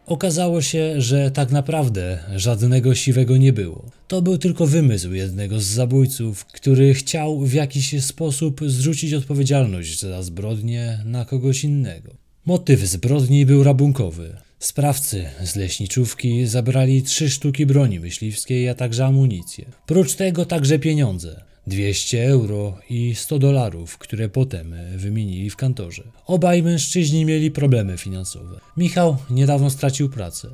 Okazało 0.05 0.61
się, 0.61 1.01
że 1.01 1.31
tak 1.31 1.51
naprawdę 1.51 2.19
żadnego 2.35 2.95
siwego 2.95 3.37
nie 3.37 3.53
było. 3.53 3.85
To 4.07 4.21
był 4.21 4.37
tylko 4.37 4.67
wymysł 4.67 5.13
jednego 5.13 5.59
z 5.59 5.65
zabójców, 5.65 6.45
który 6.45 6.93
chciał 6.93 7.39
w 7.39 7.53
jakiś 7.53 8.03
sposób 8.03 8.61
zrzucić 8.65 9.13
odpowiedzialność 9.13 9.99
za 9.99 10.23
zbrodnię 10.23 10.99
na 11.05 11.25
kogoś 11.25 11.63
innego. 11.63 12.11
Motyw 12.45 12.79
zbrodni 12.79 13.45
był 13.45 13.63
rabunkowy. 13.63 14.37
Sprawcy 14.59 15.25
z 15.43 15.55
leśniczówki 15.55 16.45
zabrali 16.45 17.03
trzy 17.03 17.29
sztuki 17.29 17.65
broni 17.65 17.99
myśliwskiej, 17.99 18.69
a 18.69 18.75
także 18.75 19.05
amunicję. 19.05 19.65
Prócz 19.85 20.15
tego 20.15 20.45
także 20.45 20.79
pieniądze. 20.79 21.43
200 21.67 22.25
euro 22.27 22.77
i 22.89 23.15
100 23.15 23.39
dolarów, 23.39 23.97
które 23.97 24.29
potem 24.29 24.75
wymienili 24.95 25.49
w 25.49 25.55
kantorze. 25.55 26.03
Obaj 26.25 26.63
mężczyźni 26.63 27.25
mieli 27.25 27.51
problemy 27.51 27.97
finansowe. 27.97 28.59
Michał 28.77 29.17
niedawno 29.29 29.69
stracił 29.69 30.09
pracę. 30.09 30.47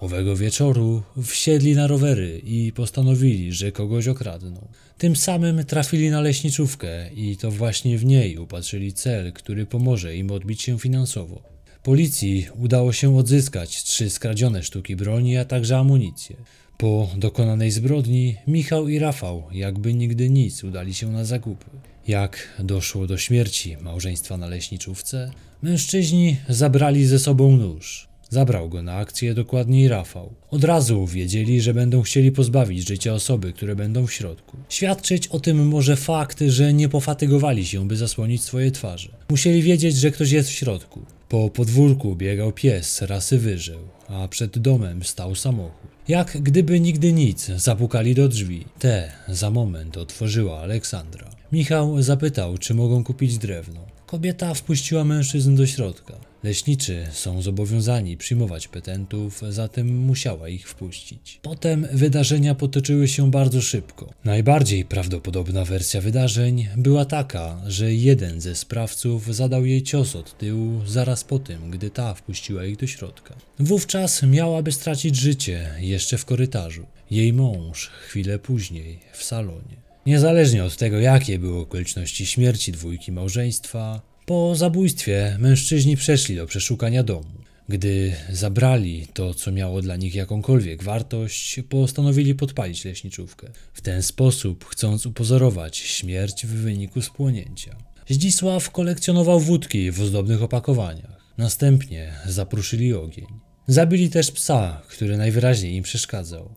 Owego 0.00 0.36
wieczoru 0.36 1.02
wsiedli 1.22 1.74
na 1.74 1.86
rowery 1.86 2.40
i 2.44 2.72
postanowili, 2.72 3.52
że 3.52 3.72
kogoś 3.72 4.08
okradną. 4.08 4.68
Tym 4.98 5.16
samym 5.16 5.64
trafili 5.64 6.10
na 6.10 6.20
leśniczówkę 6.20 7.12
i 7.12 7.36
to 7.36 7.50
właśnie 7.50 7.98
w 7.98 8.04
niej 8.04 8.38
upatrzyli 8.38 8.92
cel, 8.92 9.32
który 9.32 9.66
pomoże 9.66 10.16
im 10.16 10.30
odbić 10.30 10.62
się 10.62 10.78
finansowo. 10.78 11.42
Policji 11.82 12.46
udało 12.58 12.92
się 12.92 13.16
odzyskać 13.16 13.82
trzy 13.82 14.10
skradzione 14.10 14.62
sztuki 14.62 14.96
broni, 14.96 15.36
a 15.36 15.44
także 15.44 15.78
amunicję. 15.78 16.36
Po 16.80 17.08
dokonanej 17.16 17.70
zbrodni 17.70 18.36
Michał 18.46 18.88
i 18.88 18.98
Rafał, 18.98 19.42
jakby 19.52 19.94
nigdy 19.94 20.30
nic, 20.30 20.64
udali 20.64 20.94
się 20.94 21.12
na 21.12 21.24
zakupy. 21.24 21.64
Jak 22.08 22.48
doszło 22.58 23.06
do 23.06 23.18
śmierci 23.18 23.76
małżeństwa 23.80 24.36
na 24.36 24.46
leśniczówce, 24.46 25.30
mężczyźni 25.62 26.36
zabrali 26.48 27.06
ze 27.06 27.18
sobą 27.18 27.56
nóż. 27.56 28.08
Zabrał 28.30 28.68
go 28.68 28.82
na 28.82 28.96
akcję 28.96 29.34
dokładniej 29.34 29.88
Rafał. 29.88 30.32
Od 30.50 30.64
razu 30.64 31.06
wiedzieli, 31.06 31.60
że 31.60 31.74
będą 31.74 32.02
chcieli 32.02 32.32
pozbawić 32.32 32.88
życia 32.88 33.12
osoby, 33.12 33.52
które 33.52 33.76
będą 33.76 34.06
w 34.06 34.12
środku. 34.12 34.56
Świadczyć 34.68 35.28
o 35.28 35.40
tym 35.40 35.68
może 35.68 35.96
fakt, 35.96 36.40
że 36.46 36.72
nie 36.72 36.88
pofatygowali 36.88 37.66
się, 37.66 37.88
by 37.88 37.96
zasłonić 37.96 38.42
swoje 38.42 38.70
twarze. 38.70 39.08
Musieli 39.30 39.62
wiedzieć, 39.62 39.96
że 39.96 40.10
ktoś 40.10 40.30
jest 40.30 40.48
w 40.48 40.52
środku. 40.52 41.00
Po 41.28 41.50
podwórku 41.50 42.16
biegał 42.16 42.52
pies 42.52 43.02
rasy 43.02 43.38
wyżeł, 43.38 43.78
a 44.08 44.28
przed 44.28 44.58
domem 44.58 45.04
stał 45.04 45.34
samochód. 45.34 45.90
Jak 46.10 46.36
gdyby 46.40 46.80
nigdy 46.80 47.12
nic, 47.12 47.46
zapukali 47.46 48.14
do 48.14 48.28
drzwi. 48.28 48.64
Te 48.78 49.12
za 49.28 49.50
moment 49.50 49.96
otworzyła 49.96 50.60
Aleksandra. 50.60 51.30
Michał 51.52 52.02
zapytał, 52.02 52.58
czy 52.58 52.74
mogą 52.74 53.04
kupić 53.04 53.38
drewno. 53.38 53.80
Kobieta 54.06 54.54
wpuściła 54.54 55.04
mężczyzn 55.04 55.56
do 55.56 55.66
środka. 55.66 56.14
Leśniczy 56.42 57.06
są 57.12 57.42
zobowiązani 57.42 58.16
przyjmować 58.16 58.68
petentów, 58.68 59.42
zatem 59.48 59.96
musiała 59.96 60.48
ich 60.48 60.68
wpuścić. 60.68 61.40
Potem 61.42 61.86
wydarzenia 61.92 62.54
potoczyły 62.54 63.08
się 63.08 63.30
bardzo 63.30 63.62
szybko. 63.62 64.14
Najbardziej 64.24 64.84
prawdopodobna 64.84 65.64
wersja 65.64 66.00
wydarzeń 66.00 66.68
była 66.76 67.04
taka, 67.04 67.60
że 67.66 67.94
jeden 67.94 68.40
ze 68.40 68.54
sprawców 68.54 69.34
zadał 69.34 69.66
jej 69.66 69.82
cios 69.82 70.16
od 70.16 70.38
tyłu 70.38 70.80
zaraz 70.86 71.24
po 71.24 71.38
tym, 71.38 71.70
gdy 71.70 71.90
ta 71.90 72.14
wpuściła 72.14 72.64
ich 72.64 72.76
do 72.76 72.86
środka. 72.86 73.34
Wówczas 73.58 74.22
miałaby 74.22 74.72
stracić 74.72 75.16
życie 75.16 75.70
jeszcze 75.78 76.18
w 76.18 76.24
korytarzu. 76.24 76.86
Jej 77.10 77.32
mąż 77.32 77.86
chwilę 77.86 78.38
później 78.38 78.98
w 79.12 79.24
salonie. 79.24 79.76
Niezależnie 80.06 80.64
od 80.64 80.76
tego, 80.76 81.00
jakie 81.00 81.38
były 81.38 81.60
okoliczności 81.60 82.26
śmierci 82.26 82.72
dwójki 82.72 83.12
małżeństwa, 83.12 84.09
po 84.30 84.54
zabójstwie 84.54 85.36
mężczyźni 85.38 85.96
przeszli 85.96 86.36
do 86.36 86.46
przeszukania 86.46 87.02
domu. 87.02 87.30
Gdy 87.68 88.12
zabrali 88.32 89.06
to, 89.14 89.34
co 89.34 89.52
miało 89.52 89.82
dla 89.82 89.96
nich 89.96 90.14
jakąkolwiek 90.14 90.82
wartość, 90.82 91.60
postanowili 91.68 92.34
podpalić 92.34 92.84
leśniczówkę. 92.84 93.50
W 93.72 93.80
ten 93.80 94.02
sposób 94.02 94.64
chcąc 94.64 95.06
upozorować 95.06 95.76
śmierć 95.76 96.46
w 96.46 96.50
wyniku 96.50 97.02
spłonięcia. 97.02 97.76
Zdzisław 98.08 98.70
kolekcjonował 98.70 99.40
wódki 99.40 99.90
w 99.90 100.00
ozdobnych 100.00 100.42
opakowaniach. 100.42 101.34
Następnie 101.38 102.12
zapruszyli 102.26 102.94
ogień. 102.94 103.26
Zabili 103.66 104.10
też 104.10 104.30
psa, 104.30 104.82
który 104.88 105.16
najwyraźniej 105.16 105.74
im 105.74 105.82
przeszkadzał 105.82 106.54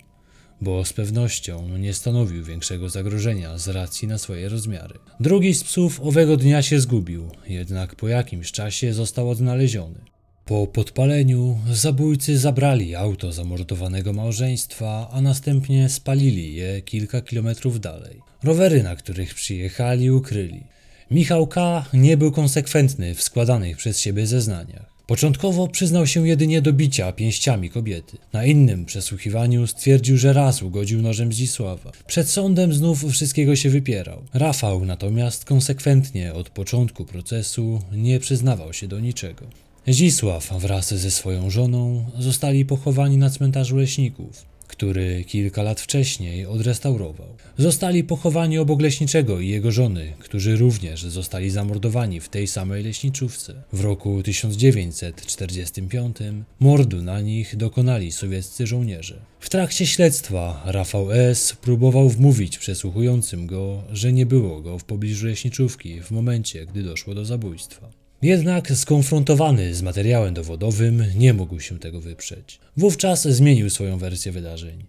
bo 0.62 0.86
z 0.86 0.93
pewnością 0.93 1.77
nie 1.77 1.93
stanowił 1.93 2.43
większego 2.43 2.89
zagrożenia 2.89 3.57
z 3.57 3.67
racji 3.67 4.07
na 4.07 4.17
swoje 4.17 4.50
rozmiary. 4.50 5.00
Drugi 5.19 5.53
z 5.53 5.63
psów 5.63 6.01
owego 6.01 6.38
dnia 6.38 6.62
się 6.62 6.79
zgubił, 6.79 7.29
jednak 7.48 7.95
po 7.95 8.07
jakimś 8.07 8.51
czasie 8.51 8.93
został 8.93 9.29
odnaleziony. 9.29 10.00
Po 10.45 10.67
podpaleniu 10.67 11.60
zabójcy 11.72 12.38
zabrali 12.38 12.95
auto 12.95 13.31
zamordowanego 13.31 14.13
małżeństwa, 14.13 15.10
a 15.12 15.22
następnie 15.22 15.89
spalili 15.89 16.55
je 16.55 16.81
kilka 16.81 17.22
kilometrów 17.22 17.79
dalej. 17.79 18.22
Rowery, 18.43 18.83
na 18.83 18.95
których 18.95 19.33
przyjechali, 19.33 20.12
ukryli. 20.12 20.63
Michał 21.12 21.48
K. 21.48 21.86
nie 21.93 22.17
był 22.17 22.31
konsekwentny 22.31 23.15
w 23.15 23.24
składanych 23.24 23.77
przez 23.77 24.00
siebie 24.00 24.27
zeznaniach. 24.27 24.92
Początkowo 25.07 25.67
przyznał 25.67 26.07
się 26.07 26.27
jedynie 26.27 26.62
do 26.62 26.74
bicia 26.74 27.12
pięściami 27.12 27.69
kobiety. 27.69 28.17
Na 28.33 28.45
innym 28.45 28.86
przesłuchiwaniu 28.86 29.67
stwierdził, 29.67 30.17
że 30.17 30.33
raz 30.33 30.63
ugodził 30.63 31.01
nożem 31.01 31.33
Zdzisława. 31.33 31.91
Przed 32.07 32.29
sądem 32.29 32.74
znów 32.74 33.05
wszystkiego 33.12 33.55
się 33.55 33.69
wypierał. 33.69 34.24
Rafał 34.33 34.86
natomiast 34.86 35.45
konsekwentnie 35.45 36.33
od 36.33 36.50
początku 36.50 37.05
procesu 37.05 37.81
nie 37.91 38.19
przyznawał 38.19 38.74
się 38.74 38.88
do 38.88 39.00
niczego. 39.00 39.45
Zdzisław 39.88 40.53
wraz 40.60 40.93
ze 40.93 41.12
swoją 41.12 41.50
żoną 41.50 42.05
zostali 42.19 42.65
pochowani 42.65 43.17
na 43.17 43.29
cmentarzu 43.29 43.77
leśników 43.77 44.52
który 44.74 45.24
kilka 45.24 45.63
lat 45.63 45.82
wcześniej 45.82 46.46
odrestaurował. 46.46 47.27
Zostali 47.58 48.03
pochowani 48.03 48.58
obok 48.58 48.82
leśniczego 48.82 49.39
i 49.39 49.48
jego 49.48 49.72
żony, 49.72 50.13
którzy 50.20 50.56
również 50.56 51.03
zostali 51.03 51.50
zamordowani 51.50 52.20
w 52.20 52.30
tej 52.30 52.48
samej 52.48 52.84
leśniczówce. 52.84 53.63
W 53.74 53.82
roku 53.82 54.24
1945 54.24 56.18
mordu 56.60 57.01
na 57.01 57.22
nich 57.22 57.56
dokonali 57.56 58.12
sowieccy 58.12 58.68
żołnierze. 58.68 59.22
W 59.39 59.50
trakcie 59.50 59.88
śledztwa 59.88 60.63
Rafał 60.65 61.12
S. 61.12 61.56
próbował 61.62 62.10
wmówić 62.10 62.58
przesłuchującym 62.58 63.48
go, 63.48 63.84
że 63.92 64.13
nie 64.13 64.25
było 64.25 64.62
go 64.62 64.80
w 64.80 64.84
pobliżu 64.84 65.27
leśniczówki 65.27 66.01
w 66.01 66.12
momencie, 66.12 66.65
gdy 66.65 66.84
doszło 66.84 67.15
do 67.15 67.25
zabójstwa. 67.25 68.02
Jednak 68.24 68.72
skonfrontowany 68.72 69.74
z 69.74 69.82
materiałem 69.82 70.34
dowodowym 70.34 71.03
nie 71.15 71.34
mógł 71.34 71.60
się 71.60 71.80
tego 71.80 72.01
wyprzeć. 72.01 72.60
Wówczas 72.77 73.27
zmienił 73.27 73.70
swoją 73.70 73.98
wersję 73.98 74.32
wydarzeń. 74.32 74.86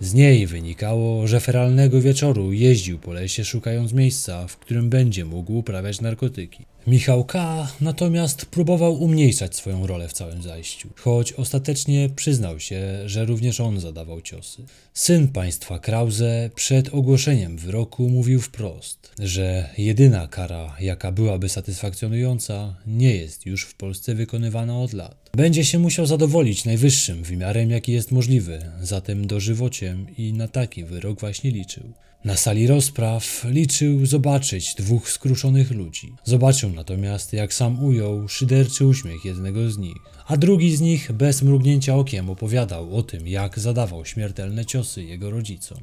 Z 0.00 0.14
niej 0.14 0.46
wynikało, 0.46 1.26
że 1.26 1.40
feralnego 1.40 2.00
wieczoru 2.00 2.52
jeździł 2.52 2.98
po 2.98 3.12
lesie 3.12 3.44
szukając 3.44 3.92
miejsca, 3.92 4.46
w 4.46 4.56
którym 4.56 4.90
będzie 4.90 5.24
mógł 5.24 5.52
uprawiać 5.52 6.00
narkotyki. 6.00 6.64
Michał 6.86 7.24
K. 7.24 7.68
natomiast 7.80 8.46
próbował 8.46 9.02
umniejszać 9.02 9.56
swoją 9.56 9.86
rolę 9.86 10.08
w 10.08 10.12
całym 10.12 10.42
zajściu, 10.42 10.88
choć 10.96 11.32
ostatecznie 11.32 12.10
przyznał 12.16 12.60
się, 12.60 12.82
że 13.06 13.24
również 13.24 13.60
on 13.60 13.80
zadawał 13.80 14.20
ciosy. 14.20 14.62
Syn 14.94 15.28
państwa 15.28 15.78
Krause 15.78 16.50
przed 16.54 16.94
ogłoszeniem 16.94 17.56
wyroku 17.56 18.08
mówił 18.08 18.40
wprost, 18.40 19.12
że 19.18 19.68
jedyna 19.78 20.28
kara, 20.28 20.76
jaka 20.80 21.12
byłaby 21.12 21.48
satysfakcjonująca, 21.48 22.76
nie 22.86 23.14
jest 23.14 23.46
już 23.46 23.64
w 23.64 23.74
Polsce 23.74 24.14
wykonywana 24.14 24.78
od 24.78 24.92
lat. 24.92 25.30
Będzie 25.36 25.64
się 25.64 25.78
musiał 25.78 26.06
zadowolić 26.06 26.64
najwyższym 26.64 27.22
wymiarem, 27.22 27.70
jaki 27.70 27.92
jest 27.92 28.12
możliwy, 28.12 28.58
zatem 28.80 29.26
dożywociem 29.26 30.06
i 30.18 30.32
na 30.32 30.48
taki 30.48 30.84
wyrok 30.84 31.20
właśnie 31.20 31.50
liczył. 31.50 31.92
Na 32.24 32.36
sali 32.36 32.66
rozpraw 32.66 33.44
liczył 33.50 34.06
zobaczyć 34.06 34.74
dwóch 34.74 35.10
skruszonych 35.10 35.70
ludzi. 35.70 36.12
Zobaczył 36.24 36.71
natomiast, 36.74 37.32
jak 37.32 37.54
sam 37.54 37.84
ujął, 37.84 38.28
szyderczy 38.28 38.86
uśmiech 38.86 39.24
jednego 39.24 39.70
z 39.70 39.78
nich, 39.78 39.96
a 40.26 40.36
drugi 40.36 40.76
z 40.76 40.80
nich 40.80 41.12
bez 41.12 41.42
mrugnięcia 41.42 41.96
okiem 41.96 42.30
opowiadał 42.30 42.96
o 42.96 43.02
tym, 43.02 43.28
jak 43.28 43.58
zadawał 43.58 44.04
śmiertelne 44.04 44.64
ciosy 44.64 45.04
jego 45.04 45.30
rodzicom. 45.30 45.78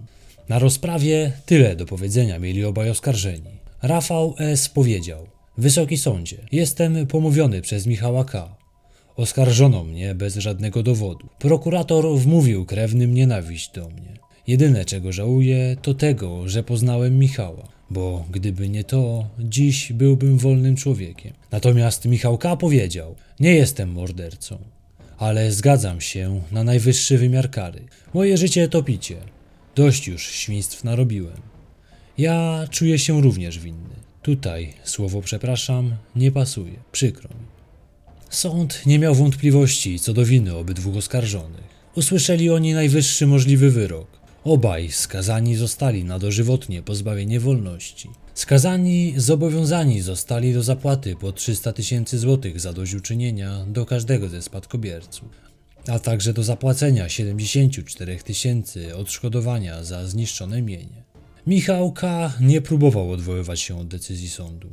Na 0.50 0.60
rozprawie 0.60 1.32
tyle 1.46 1.76
do 1.76 1.86
powiedzenia 1.86 2.40
mieli 2.40 2.66
obaj 2.66 2.90
oskarżeni. 2.90 3.52
Rafał 3.82 4.36
S. 4.38 4.70
powiedział: 4.70 5.28
Wysoki 5.58 5.98
sądzie, 5.98 6.38
jestem 6.52 7.08
pomówiony 7.08 7.62
przez 7.62 7.88
Michała 7.88 8.26
K. 8.26 8.56
Oskarżono 9.16 9.84
mnie 9.84 10.16
bez 10.16 10.36
żadnego 10.36 10.84
dowodu. 10.84 11.28
Prokurator 11.40 12.18
wmówił 12.18 12.66
krewnym 12.66 13.14
nienawiść 13.14 13.72
do 13.72 13.90
mnie. 13.90 14.14
Jedyne 14.48 14.86
czego 14.86 15.12
żałuję, 15.12 15.78
to 15.82 15.94
tego, 15.94 16.50
że 16.50 16.64
poznałem 16.64 17.20
Michała, 17.20 17.68
bo 17.90 18.26
gdyby 18.32 18.70
nie 18.70 18.84
to, 18.84 19.28
dziś 19.40 19.94
byłbym 19.94 20.38
wolnym 20.38 20.76
człowiekiem. 20.76 21.34
Natomiast 21.52 22.06
Michał 22.06 22.38
K. 22.38 22.56
powiedział: 22.56 23.16
Nie 23.40 23.56
jestem 23.56 23.92
mordercą, 23.92 24.58
ale 25.18 25.52
zgadzam 25.52 26.02
się 26.02 26.42
na 26.52 26.64
najwyższy 26.64 27.18
wymiar 27.18 27.52
kary. 27.52 27.82
Moje 28.14 28.38
życie 28.38 28.68
to 28.68 28.84
picie. 28.84 29.18
Dość 29.76 30.08
już 30.08 30.28
świństw 30.28 30.84
narobiłem. 30.84 31.42
Ja 32.18 32.68
czuję 32.72 33.00
się 33.00 33.22
również 33.22 33.60
winny. 33.60 33.96
Tutaj 34.22 34.74
słowo 34.84 35.22
przepraszam 35.22 35.96
nie 36.16 36.32
pasuje, 36.32 36.74
przykro 36.92 37.30
mi. 37.30 37.46
Sąd 38.30 38.86
nie 38.86 39.00
miał 39.00 39.16
wątpliwości 39.16 40.00
co 40.00 40.14
do 40.14 40.26
winy 40.26 40.56
obydwu 40.56 40.98
oskarżonych. 40.98 41.80
Usłyszeli 41.96 42.50
oni 42.50 42.74
najwyższy 42.74 43.28
możliwy 43.28 43.72
wyrok. 43.72 44.19
Obaj 44.44 44.92
skazani 44.92 45.56
zostali 45.56 46.04
na 46.04 46.20
dożywotnie 46.20 46.82
pozbawienie 46.84 47.40
wolności. 47.40 48.10
Skazani 48.34 49.14
zobowiązani 49.18 50.02
zostali 50.02 50.54
do 50.54 50.64
zapłaty 50.64 51.16
po 51.16 51.32
300 51.32 51.74
tysięcy 51.74 52.20
złotych 52.20 52.60
za 52.60 52.74
dośćuczynienia 52.74 53.66
do 53.68 53.86
każdego 53.86 54.30
ze 54.30 54.42
spadkobierców, 54.42 55.30
a 55.88 56.00
także 56.00 56.34
do 56.34 56.44
zapłacenia 56.44 57.10
74 57.10 58.18
tysięcy 58.18 58.96
odszkodowania 58.96 59.84
za 59.84 60.08
zniszczone 60.08 60.62
mienie. 60.62 61.04
Michał 61.48 61.92
K. 61.92 62.34
nie 62.42 62.62
próbował 62.62 63.12
odwoływać 63.12 63.60
się 63.60 63.80
od 63.80 63.88
decyzji 63.88 64.30
sądu. 64.30 64.70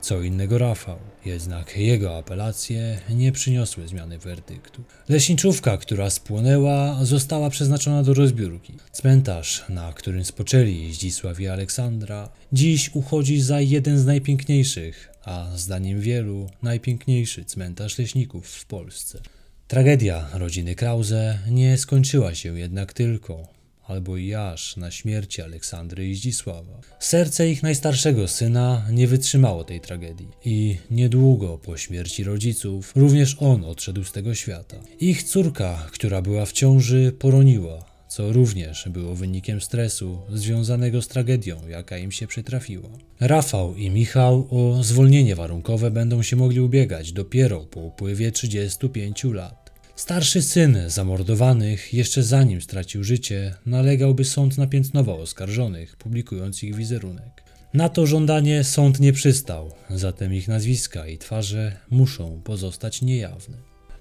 Co 0.00 0.22
innego 0.22 0.58
Rafał, 0.58 0.98
jednak 1.24 1.76
jego 1.76 2.18
apelacje 2.18 3.00
nie 3.10 3.32
przyniosły 3.32 3.88
zmiany 3.88 4.18
werdyktu. 4.18 4.82
Leśniczówka, 5.08 5.76
która 5.76 6.10
spłonęła, 6.10 7.04
została 7.04 7.50
przeznaczona 7.50 8.02
do 8.02 8.14
rozbiórki. 8.14 8.74
Cmentarz, 8.92 9.64
na 9.68 9.92
którym 9.92 10.24
spoczęli 10.24 10.92
Zdzisław 10.92 11.40
i 11.40 11.48
Aleksandra, 11.48 12.28
dziś 12.52 12.90
uchodzi 12.94 13.40
za 13.40 13.60
jeden 13.60 13.98
z 13.98 14.06
najpiękniejszych, 14.06 15.08
a 15.24 15.46
zdaniem 15.56 16.00
wielu 16.00 16.50
najpiękniejszy 16.62 17.44
cmentarz 17.44 17.98
leśników 17.98 18.48
w 18.48 18.66
Polsce. 18.66 19.20
Tragedia 19.68 20.28
rodziny 20.32 20.74
Krause 20.74 21.38
nie 21.50 21.78
skończyła 21.78 22.34
się 22.34 22.58
jednak 22.58 22.92
tylko 22.92 23.59
albo 23.90 24.12
aż 24.52 24.76
na 24.76 24.90
śmierci 24.90 25.42
Aleksandry 25.42 26.08
i 26.08 26.14
Zdzisława. 26.14 26.80
Serce 26.98 27.50
ich 27.50 27.62
najstarszego 27.62 28.28
syna 28.28 28.86
nie 28.90 29.06
wytrzymało 29.06 29.64
tej 29.64 29.80
tragedii 29.80 30.28
i 30.44 30.76
niedługo 30.90 31.58
po 31.58 31.76
śmierci 31.76 32.24
rodziców 32.24 32.92
również 32.96 33.36
on 33.40 33.64
odszedł 33.64 34.04
z 34.04 34.12
tego 34.12 34.34
świata. 34.34 34.76
Ich 35.00 35.22
córka, 35.22 35.86
która 35.92 36.22
była 36.22 36.46
w 36.46 36.52
ciąży, 36.52 37.12
poroniła, 37.18 37.84
co 38.08 38.32
również 38.32 38.88
było 38.88 39.14
wynikiem 39.14 39.60
stresu 39.60 40.18
związanego 40.32 41.02
z 41.02 41.08
tragedią, 41.08 41.68
jaka 41.68 41.98
im 41.98 42.12
się 42.12 42.26
przytrafiła. 42.26 42.88
Rafał 43.20 43.74
i 43.76 43.90
Michał 43.90 44.48
o 44.50 44.82
zwolnienie 44.82 45.36
warunkowe 45.36 45.90
będą 45.90 46.22
się 46.22 46.36
mogli 46.36 46.60
ubiegać 46.60 47.12
dopiero 47.12 47.60
po 47.60 47.80
upływie 47.80 48.32
35 48.32 49.24
lat. 49.24 49.59
Starszy 50.00 50.42
syn 50.42 50.78
zamordowanych, 50.86 51.94
jeszcze 51.94 52.22
zanim 52.22 52.60
stracił 52.60 53.04
życie, 53.04 53.54
nalegał, 53.66 54.14
by 54.14 54.24
sąd 54.24 54.58
napiętnował 54.58 55.20
oskarżonych, 55.20 55.96
publikując 55.96 56.62
ich 56.62 56.74
wizerunek. 56.74 57.44
Na 57.74 57.88
to 57.88 58.06
żądanie 58.06 58.64
sąd 58.64 59.00
nie 59.00 59.12
przystał, 59.12 59.72
zatem 59.90 60.34
ich 60.34 60.48
nazwiska 60.48 61.06
i 61.06 61.18
twarze 61.18 61.76
muszą 61.90 62.40
pozostać 62.44 63.02
niejawne. 63.02 63.56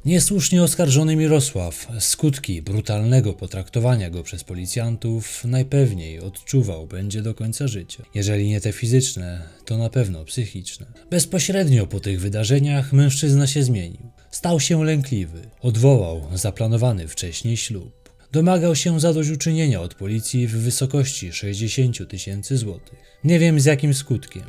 Niesłusznie 0.06 0.64
oskarżony 0.64 1.16
Mirosław 1.16 1.88
skutki 2.00 2.62
brutalnego 2.62 3.34
potraktowania 3.34 4.10
go 4.10 4.24
przez 4.24 4.44
policjantów 4.44 5.46
najpewniej 5.46 6.20
odczuwał 6.20 6.88
będzie 6.88 7.22
do 7.22 7.34
końca 7.34 7.68
życia. 7.68 8.04
Jeżeli 8.16 8.50
nie 8.50 8.62
te 8.62 8.72
fizyczne, 8.72 9.42
to 9.66 9.78
na 9.78 9.90
pewno 9.90 10.26
psychiczne. 10.26 10.86
Bezpośrednio 11.10 11.88
po 11.88 12.00
tych 12.00 12.22
wydarzeniach 12.22 12.94
mężczyzna 12.94 13.48
się 13.48 13.64
zmienił. 13.64 14.12
Stał 14.32 14.60
się 14.60 14.84
lękliwy, 14.84 15.42
odwołał 15.62 16.22
zaplanowany 16.34 17.08
wcześniej 17.08 17.58
ślub. 17.58 18.10
Domagał 18.32 18.76
się 18.76 19.00
zadośćuczynienia 19.00 19.82
od 19.82 19.96
policji 19.96 20.48
w 20.48 20.58
wysokości 20.58 21.34
60 21.34 22.10
tysięcy 22.10 22.58
złotych. 22.58 23.00
Nie 23.24 23.40
wiem 23.40 23.60
z 23.60 23.66
jakim 23.66 23.94
skutkiem. 23.94 24.44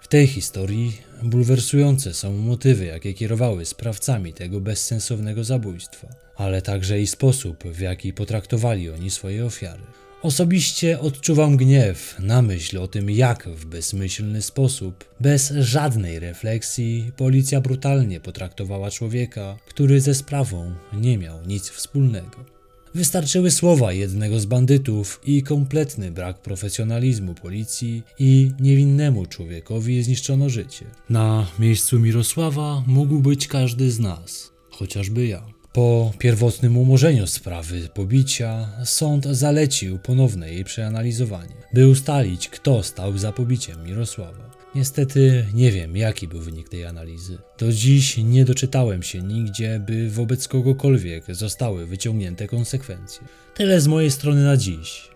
W 0.00 0.08
tej 0.08 0.26
historii 0.26 0.98
bulwersujące 1.24 2.14
są 2.14 2.32
motywy, 2.32 2.84
jakie 2.84 3.14
kierowały 3.14 3.64
sprawcami 3.64 4.32
tego 4.32 4.60
bezsensownego 4.60 5.44
zabójstwa, 5.44 6.08
ale 6.36 6.62
także 6.62 7.00
i 7.00 7.06
sposób, 7.06 7.64
w 7.64 7.80
jaki 7.80 8.12
potraktowali 8.12 8.90
oni 8.90 9.10
swoje 9.10 9.46
ofiary. 9.46 9.82
Osobiście 10.22 11.00
odczuwam 11.00 11.56
gniew 11.56 12.16
na 12.18 12.42
myśl 12.42 12.78
o 12.78 12.88
tym, 12.88 13.10
jak 13.10 13.48
w 13.48 13.66
bezmyślny 13.66 14.42
sposób, 14.42 15.14
bez 15.20 15.50
żadnej 15.50 16.18
refleksji, 16.18 17.12
policja 17.16 17.60
brutalnie 17.60 18.20
potraktowała 18.20 18.90
człowieka, 18.90 19.58
który 19.66 20.00
ze 20.00 20.14
sprawą 20.14 20.74
nie 20.92 21.18
miał 21.18 21.46
nic 21.46 21.70
wspólnego. 21.70 22.53
Wystarczyły 22.94 23.50
słowa 23.50 23.92
jednego 23.92 24.40
z 24.40 24.46
bandytów 24.46 25.20
i 25.24 25.42
kompletny 25.42 26.10
brak 26.10 26.42
profesjonalizmu 26.42 27.34
policji 27.34 28.02
i 28.18 28.50
niewinnemu 28.60 29.26
człowiekowi 29.26 30.02
zniszczono 30.02 30.48
życie. 30.48 30.84
Na 31.10 31.46
miejscu 31.58 32.00
Mirosława 32.00 32.82
mógł 32.86 33.18
być 33.18 33.48
każdy 33.48 33.90
z 33.90 34.00
nas, 34.00 34.52
chociażby 34.70 35.26
ja. 35.26 35.42
Po 35.72 36.12
pierwotnym 36.18 36.76
umorzeniu 36.76 37.26
sprawy 37.26 37.88
pobicia, 37.94 38.68
sąd 38.84 39.24
zalecił 39.24 39.98
ponowne 39.98 40.52
jej 40.52 40.64
przeanalizowanie, 40.64 41.54
by 41.72 41.88
ustalić, 41.88 42.48
kto 42.48 42.82
stał 42.82 43.18
za 43.18 43.32
pobiciem 43.32 43.84
Mirosława. 43.84 44.53
Niestety 44.74 45.46
nie 45.54 45.72
wiem, 45.72 45.96
jaki 45.96 46.28
był 46.28 46.40
wynik 46.40 46.68
tej 46.68 46.84
analizy. 46.84 47.38
Do 47.58 47.72
dziś 47.72 48.16
nie 48.16 48.44
doczytałem 48.44 49.02
się 49.02 49.22
nigdzie, 49.22 49.80
by 49.86 50.10
wobec 50.10 50.48
kogokolwiek 50.48 51.24
zostały 51.34 51.86
wyciągnięte 51.86 52.48
konsekwencje. 52.48 53.26
Tyle 53.54 53.80
z 53.80 53.86
mojej 53.86 54.10
strony 54.10 54.44
na 54.44 54.56
dziś. 54.56 55.08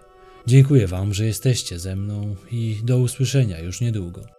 Dziękuję 0.47 0.87
Wam, 0.87 1.15
że 1.15 1.27
jesteście 1.27 1.79
ze 1.79 1.97
mną 1.97 2.37
i 2.51 2.81
do 2.85 2.99
usłyszenia 2.99 3.61
już 3.61 3.81
niedługo. 3.81 4.38